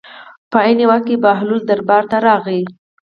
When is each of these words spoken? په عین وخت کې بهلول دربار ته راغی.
په 0.51 0.57
عین 0.65 0.79
وخت 0.89 1.03
کې 1.07 1.21
بهلول 1.23 1.61
دربار 1.65 2.03
ته 2.11 2.17
راغی. 2.27 2.61